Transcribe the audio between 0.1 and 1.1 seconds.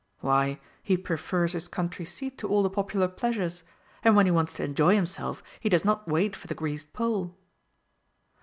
Why, he